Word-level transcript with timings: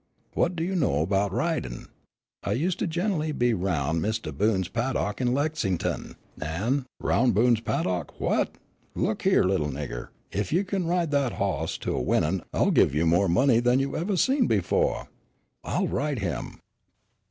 "What 0.33 0.55
do 0.55 0.63
you 0.63 0.75
know 0.75 1.05
'bout 1.05 1.31
ridin'?" 1.31 1.85
"I 2.43 2.53
used 2.53 2.79
to 2.79 2.87
gin'ally 2.87 3.31
be' 3.31 3.53
roun' 3.53 4.01
Mistah 4.01 4.31
Boone's 4.33 4.67
paddock 4.67 5.21
in 5.21 5.31
Lexington, 5.31 6.15
an'" 6.41 6.87
"Aroun' 7.03 7.33
Boone's 7.33 7.59
paddock 7.59 8.19
what! 8.19 8.55
Look 8.95 9.21
here, 9.21 9.43
little 9.43 9.69
nigger, 9.69 10.07
if 10.31 10.51
you 10.51 10.63
can 10.63 10.87
ride 10.87 11.11
that 11.11 11.33
hoss 11.33 11.77
to 11.83 11.95
a 11.95 12.01
winnin' 12.01 12.41
I'll 12.51 12.71
give 12.71 12.95
you 12.95 13.05
more 13.05 13.29
money 13.29 13.59
than 13.59 13.79
you 13.79 13.95
ever 13.95 14.17
seen 14.17 14.47
before." 14.47 15.07
"I'll 15.63 15.87
ride 15.87 16.17
him." 16.17 16.59